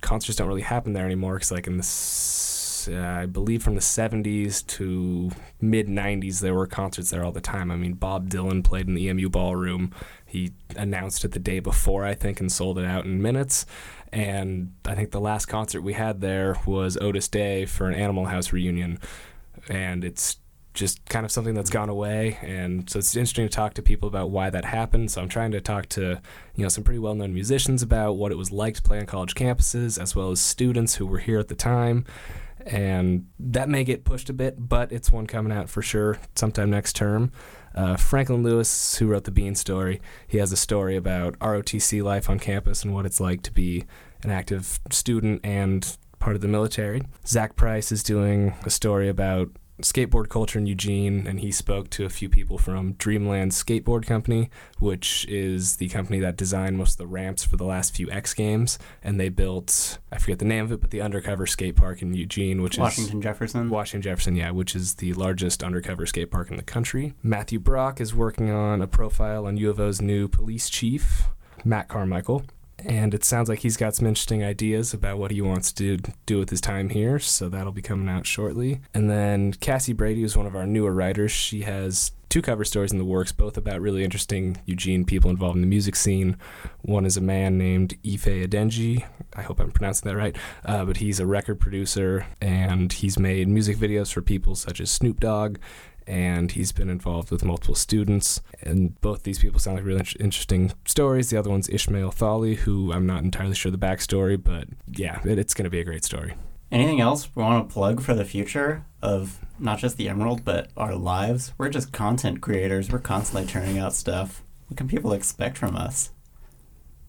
concerts 0.00 0.36
don't 0.36 0.48
really 0.48 0.62
happen 0.62 0.94
there 0.94 1.06
anymore. 1.06 1.34
Because 1.34 1.52
like 1.52 1.66
in 1.66 1.76
the, 1.76 2.92
uh, 2.92 3.20
I 3.20 3.26
believe 3.26 3.62
from 3.62 3.74
the 3.74 3.80
70s 3.80 4.66
to 4.66 5.30
mid 5.60 5.86
90s, 5.86 6.40
there 6.40 6.54
were 6.54 6.66
concerts 6.66 7.10
there 7.10 7.24
all 7.24 7.32
the 7.32 7.40
time. 7.40 7.70
I 7.70 7.76
mean, 7.76 7.94
Bob 7.94 8.28
Dylan 8.28 8.64
played 8.64 8.88
in 8.88 8.94
the 8.94 9.08
EMU 9.08 9.28
ballroom. 9.28 9.92
He 10.24 10.52
announced 10.76 11.24
it 11.24 11.32
the 11.32 11.38
day 11.38 11.60
before, 11.60 12.04
I 12.04 12.14
think, 12.14 12.40
and 12.40 12.50
sold 12.50 12.78
it 12.78 12.84
out 12.84 13.04
in 13.04 13.22
minutes. 13.22 13.64
And 14.12 14.72
I 14.84 14.94
think 14.94 15.10
the 15.10 15.20
last 15.20 15.46
concert 15.46 15.82
we 15.82 15.92
had 15.92 16.20
there 16.20 16.56
was 16.66 16.96
Otis 16.96 17.28
Day 17.28 17.64
for 17.66 17.88
an 17.88 17.94
Animal 17.94 18.26
House 18.26 18.52
reunion. 18.52 18.98
And 19.68 20.04
it's 20.04 20.38
just 20.76 21.04
kind 21.08 21.24
of 21.24 21.32
something 21.32 21.54
that's 21.54 21.70
gone 21.70 21.88
away. 21.88 22.38
And 22.42 22.88
so 22.88 22.98
it's 22.98 23.16
interesting 23.16 23.48
to 23.48 23.52
talk 23.52 23.74
to 23.74 23.82
people 23.82 24.08
about 24.08 24.30
why 24.30 24.50
that 24.50 24.64
happened. 24.64 25.10
So 25.10 25.22
I'm 25.22 25.28
trying 25.28 25.50
to 25.52 25.60
talk 25.60 25.88
to, 25.90 26.20
you 26.54 26.62
know, 26.62 26.68
some 26.68 26.84
pretty 26.84 26.98
well 26.98 27.14
known 27.14 27.34
musicians 27.34 27.82
about 27.82 28.12
what 28.12 28.30
it 28.30 28.36
was 28.36 28.52
like 28.52 28.74
to 28.74 28.82
play 28.82 28.98
on 28.98 29.06
college 29.06 29.34
campuses, 29.34 30.00
as 30.00 30.14
well 30.14 30.30
as 30.30 30.40
students 30.40 30.96
who 30.96 31.06
were 31.06 31.18
here 31.18 31.38
at 31.38 31.48
the 31.48 31.54
time. 31.54 32.04
And 32.66 33.26
that 33.38 33.68
may 33.68 33.84
get 33.84 34.04
pushed 34.04 34.28
a 34.28 34.32
bit, 34.32 34.68
but 34.68 34.92
it's 34.92 35.12
one 35.12 35.26
coming 35.26 35.52
out 35.52 35.68
for 35.68 35.82
sure 35.82 36.18
sometime 36.34 36.70
next 36.70 36.94
term. 36.94 37.32
Uh, 37.74 37.96
Franklin 37.96 38.42
Lewis, 38.42 38.96
who 38.96 39.06
wrote 39.06 39.24
the 39.24 39.30
Bean 39.30 39.54
story, 39.54 40.00
he 40.26 40.38
has 40.38 40.50
a 40.50 40.56
story 40.56 40.96
about 40.96 41.38
ROTC 41.38 42.02
life 42.02 42.28
on 42.28 42.38
campus 42.38 42.82
and 42.82 42.92
what 42.92 43.06
it's 43.06 43.20
like 43.20 43.42
to 43.42 43.52
be 43.52 43.84
an 44.24 44.30
active 44.30 44.80
student 44.90 45.42
and 45.44 45.96
part 46.26 46.34
of 46.34 46.42
the 46.42 46.48
military. 46.48 47.00
Zach 47.24 47.54
Price 47.54 47.92
is 47.92 48.02
doing 48.02 48.52
a 48.64 48.70
story 48.70 49.08
about 49.08 49.48
skateboard 49.80 50.28
culture 50.28 50.58
in 50.58 50.66
Eugene, 50.66 51.24
and 51.24 51.38
he 51.38 51.52
spoke 51.52 51.88
to 51.90 52.04
a 52.04 52.08
few 52.08 52.28
people 52.28 52.58
from 52.58 52.94
Dreamland 52.94 53.52
Skateboard 53.52 54.04
Company, 54.06 54.50
which 54.80 55.24
is 55.28 55.76
the 55.76 55.88
company 55.88 56.18
that 56.18 56.36
designed 56.36 56.78
most 56.78 56.94
of 56.94 56.98
the 56.98 57.06
ramps 57.06 57.44
for 57.44 57.56
the 57.56 57.64
last 57.64 57.94
few 57.94 58.10
X 58.10 58.34
Games. 58.34 58.76
And 59.04 59.20
they 59.20 59.28
built, 59.28 59.98
I 60.10 60.18
forget 60.18 60.40
the 60.40 60.46
name 60.46 60.64
of 60.64 60.72
it, 60.72 60.80
but 60.80 60.90
the 60.90 61.00
undercover 61.00 61.46
skate 61.46 61.76
park 61.76 62.02
in 62.02 62.12
Eugene, 62.12 62.60
which 62.60 62.74
is 62.74 62.80
Washington 62.80 63.22
Jefferson. 63.22 63.70
Washington 63.70 64.02
Jefferson, 64.02 64.34
yeah, 64.34 64.50
which 64.50 64.74
is 64.74 64.94
the 64.94 65.12
largest 65.12 65.62
undercover 65.62 66.06
skate 66.06 66.32
park 66.32 66.50
in 66.50 66.56
the 66.56 66.64
country. 66.64 67.14
Matthew 67.22 67.60
Brock 67.60 68.00
is 68.00 68.16
working 68.16 68.50
on 68.50 68.82
a 68.82 68.88
profile 68.88 69.46
on 69.46 69.58
U 69.58 69.70
of 69.70 69.78
O's 69.78 70.02
new 70.02 70.26
police 70.26 70.68
chief, 70.68 71.28
Matt 71.64 71.86
Carmichael. 71.86 72.42
And 72.86 73.14
it 73.14 73.24
sounds 73.24 73.48
like 73.48 73.60
he's 73.60 73.76
got 73.76 73.94
some 73.94 74.06
interesting 74.06 74.44
ideas 74.44 74.94
about 74.94 75.18
what 75.18 75.30
he 75.30 75.40
wants 75.40 75.72
to 75.72 75.98
do 76.24 76.38
with 76.38 76.50
his 76.50 76.60
time 76.60 76.90
here, 76.90 77.18
so 77.18 77.48
that'll 77.48 77.72
be 77.72 77.82
coming 77.82 78.08
out 78.08 78.26
shortly. 78.26 78.80
And 78.94 79.10
then 79.10 79.52
Cassie 79.54 79.92
Brady 79.92 80.22
is 80.22 80.36
one 80.36 80.46
of 80.46 80.54
our 80.54 80.66
newer 80.66 80.92
writers. 80.92 81.32
She 81.32 81.62
has 81.62 82.12
two 82.28 82.42
cover 82.42 82.64
stories 82.64 82.92
in 82.92 82.98
the 82.98 83.04
works, 83.04 83.32
both 83.32 83.56
about 83.56 83.80
really 83.80 84.04
interesting 84.04 84.58
Eugene 84.66 85.04
people 85.04 85.30
involved 85.30 85.56
in 85.56 85.62
the 85.62 85.66
music 85.66 85.96
scene. 85.96 86.36
One 86.82 87.04
is 87.04 87.16
a 87.16 87.20
man 87.20 87.58
named 87.58 87.94
Ife 88.06 88.24
Adenji. 88.24 89.04
I 89.34 89.42
hope 89.42 89.60
I'm 89.60 89.72
pronouncing 89.72 90.08
that 90.08 90.16
right, 90.16 90.36
uh, 90.64 90.84
but 90.84 90.98
he's 90.98 91.18
a 91.18 91.26
record 91.26 91.58
producer 91.60 92.26
and 92.40 92.92
he's 92.92 93.18
made 93.18 93.48
music 93.48 93.76
videos 93.76 94.12
for 94.12 94.22
people 94.22 94.54
such 94.54 94.80
as 94.80 94.90
Snoop 94.90 95.20
Dogg 95.20 95.58
and 96.06 96.52
he's 96.52 96.72
been 96.72 96.88
involved 96.88 97.30
with 97.30 97.44
multiple 97.44 97.74
students. 97.74 98.40
And 98.62 99.00
both 99.00 99.24
these 99.24 99.38
people 99.38 99.58
sound 99.58 99.76
like 99.76 99.86
really 99.86 100.00
in- 100.00 100.24
interesting 100.24 100.72
stories. 100.84 101.30
The 101.30 101.38
other 101.38 101.50
one's 101.50 101.68
Ishmael 101.68 102.12
Thali, 102.12 102.56
who 102.56 102.92
I'm 102.92 103.06
not 103.06 103.24
entirely 103.24 103.54
sure 103.54 103.72
the 103.72 103.78
backstory, 103.78 104.42
but 104.42 104.68
yeah, 104.86 105.20
it, 105.24 105.38
it's 105.38 105.54
going 105.54 105.64
to 105.64 105.70
be 105.70 105.80
a 105.80 105.84
great 105.84 106.04
story. 106.04 106.34
Anything 106.70 107.00
else 107.00 107.28
we 107.34 107.42
want 107.42 107.68
to 107.68 107.72
plug 107.72 108.02
for 108.02 108.14
the 108.14 108.24
future 108.24 108.84
of 109.00 109.38
not 109.58 109.78
just 109.78 109.96
the 109.96 110.08
Emerald, 110.08 110.44
but 110.44 110.70
our 110.76 110.94
lives? 110.94 111.52
We're 111.58 111.68
just 111.68 111.92
content 111.92 112.40
creators. 112.40 112.90
We're 112.90 112.98
constantly 112.98 113.46
churning 113.50 113.78
out 113.78 113.94
stuff. 113.94 114.42
What 114.66 114.76
can 114.76 114.88
people 114.88 115.12
expect 115.12 115.56
from 115.58 115.76
us? 115.76 116.10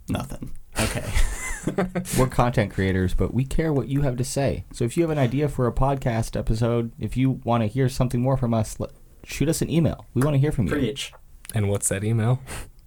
Nothing. 0.10 0.51
Okay. 0.80 1.10
We're 2.17 2.27
content 2.27 2.74
creators, 2.74 3.13
but 3.13 3.33
we 3.33 3.45
care 3.45 3.74
what 3.74 3.88
you 3.88 4.01
have 4.01 4.17
to 4.17 4.24
say. 4.24 4.65
So 4.74 4.86
if 4.86 4.97
you 4.97 5.03
have 5.03 5.09
an 5.12 5.17
idea 5.17 5.47
for 5.50 5.67
a 5.67 5.71
podcast 5.71 6.38
episode, 6.38 6.91
if 7.00 7.17
you 7.17 7.31
want 7.43 7.63
to 7.63 7.67
hear 7.67 7.89
something 7.89 8.21
more 8.21 8.38
from 8.38 8.53
us, 8.53 8.79
let, 8.79 8.91
shoot 9.24 9.50
us 9.50 9.62
an 9.62 9.69
email. 9.69 10.05
We 10.13 10.21
want 10.24 10.36
to 10.36 10.39
hear 10.39 10.51
from 10.51 10.67
you. 10.67 10.74
Preach. 10.74 11.13
And 11.53 11.69
what's 11.69 11.89
that 11.89 12.03
email? 12.03 12.41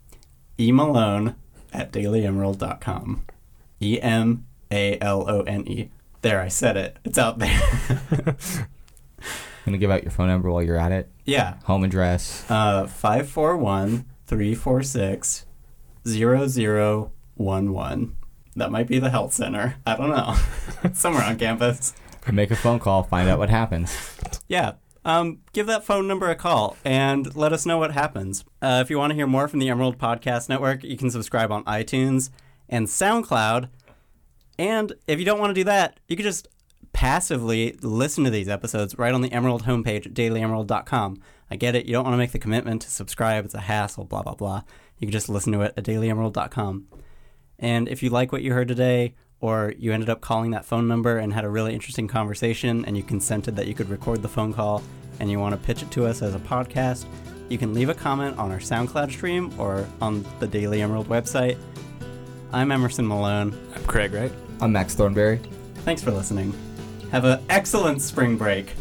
emalone 0.58 1.34
at 1.72 1.92
dailyemerald.com. 1.92 3.22
E 3.80 4.00
M 4.00 4.46
A 4.70 4.99
L 5.00 5.28
O 5.30 5.42
N 5.42 5.66
E. 5.66 5.90
There, 6.22 6.40
I 6.40 6.49
said 6.49 6.76
it. 6.76 6.99
It's 7.04 7.18
out 7.18 7.38
there. 7.38 7.60
I'm 8.10 8.37
Gonna 9.64 9.78
give 9.78 9.90
out 9.90 10.02
your 10.02 10.10
phone 10.10 10.28
number 10.28 10.50
while 10.50 10.62
you're 10.62 10.76
at 10.76 10.92
it. 10.92 11.10
yeah. 11.25 11.54
Home 11.64 11.84
address. 11.84 12.44
Uh, 12.50 12.87
541 12.87 14.04
346 14.26 15.46
0011. 16.06 18.16
That 18.57 18.71
might 18.71 18.88
be 18.88 18.99
the 18.99 19.11
health 19.11 19.33
center. 19.33 19.76
I 19.87 19.97
don't 19.97 20.11
know. 20.11 20.37
Somewhere 20.92 21.25
on 21.25 21.38
campus. 21.38 21.95
Make 22.30 22.50
a 22.50 22.57
phone 22.57 22.78
call. 22.78 23.02
Find 23.02 23.28
out 23.28 23.38
what 23.38 23.50
happens. 23.50 23.97
Yeah. 24.49 24.73
Um, 25.04 25.38
give 25.52 25.66
that 25.66 25.85
phone 25.85 26.07
number 26.07 26.28
a 26.28 26.35
call 26.35 26.76
and 26.85 27.35
let 27.35 27.52
us 27.52 27.64
know 27.64 27.78
what 27.78 27.92
happens. 27.92 28.45
Uh, 28.61 28.80
if 28.85 28.90
you 28.90 28.99
want 28.99 29.11
to 29.11 29.14
hear 29.14 29.26
more 29.26 29.49
from 29.49 29.59
the 29.61 29.69
Emerald 29.69 29.99
Podcast 29.99 30.49
Network, 30.49 30.85
you 30.85 30.97
can 30.97 31.11
subscribe 31.11 31.50
on 31.50 31.64
iTunes 31.64 32.30
and 32.69 32.87
SoundCloud. 32.87 33.71
And 34.59 34.92
if 35.07 35.19
you 35.19 35.25
don't 35.25 35.38
want 35.38 35.50
to 35.50 35.54
do 35.54 35.64
that, 35.64 35.99
you 36.07 36.16
can 36.16 36.25
just 36.25 36.49
passively 36.92 37.78
listen 37.80 38.25
to 38.25 38.30
these 38.30 38.49
episodes 38.49 38.99
right 38.99 39.14
on 39.14 39.23
the 39.23 39.33
Emerald 39.33 39.64
homepage 39.64 40.07
at 40.07 40.14
dailyemerald.com. 40.14 41.23
I 41.50 41.57
get 41.57 41.75
it. 41.75 41.87
You 41.87 41.92
don't 41.92 42.04
want 42.04 42.14
to 42.14 42.19
make 42.19 42.33
the 42.33 42.38
commitment 42.38 42.83
to 42.83 42.90
subscribe. 42.90 43.45
It's 43.45 43.54
a 43.54 43.61
hassle, 43.61 44.04
blah, 44.04 44.23
blah, 44.23 44.35
blah. 44.35 44.62
You 44.99 45.07
can 45.07 45.12
just 45.12 45.28
listen 45.28 45.52
to 45.52 45.62
it 45.62 45.73
at 45.76 45.85
dailyemerald.com. 45.85 46.88
And 47.61 47.88
if 47.88 48.02
you 48.02 48.11
like 48.11 48.33
what 48.33 48.43
you 48.43 48.52
heard 48.52 48.69
today, 48.69 49.14
or 49.40 49.75
you 49.79 49.93
ended 49.93 50.11
up 50.11 50.21
calling 50.21 50.50
that 50.50 50.64
phone 50.64 50.88
number 50.88 51.19
and 51.19 51.33
had 51.33 51.45
a 51.45 51.49
really 51.49 51.75
interesting 51.75 52.09
conversation, 52.09 52.85
and 52.87 52.97
you 52.97 53.02
consented 53.02 53.57
that 53.57 53.67
you 53.67 53.75
could 53.75 53.88
record 53.88 54.23
the 54.23 54.29
phone 54.29 54.52
call 54.52 54.83
and 55.21 55.31
you 55.31 55.38
want 55.38 55.55
to 55.55 55.67
pitch 55.67 55.83
it 55.83 55.90
to 55.93 56.07
us 56.07 56.23
as 56.23 56.35
a 56.35 56.38
podcast, 56.38 57.05
you 57.49 57.59
can 57.59 57.75
leave 57.75 57.88
a 57.88 57.95
comment 57.95 58.38
on 58.38 58.50
our 58.50 58.59
SoundCloud 58.59 59.11
stream 59.11 59.52
or 59.59 59.87
on 60.00 60.25
the 60.38 60.47
Daily 60.47 60.81
Emerald 60.83 61.09
website. 61.09 61.59
I'm 62.52 62.73
Emerson 62.73 63.07
Malone. 63.07 63.59
I'm 63.75 63.85
Craig 63.85 64.12
Wright? 64.12 64.33
I'm 64.61 64.73
Max 64.73 64.95
Thornberry. 64.95 65.40
Thanks 65.76 66.02
for 66.02 66.11
listening. 66.11 66.55
Have 67.12 67.25
an 67.25 67.45
excellent 67.49 68.00
spring 68.02 68.37
break. 68.37 68.75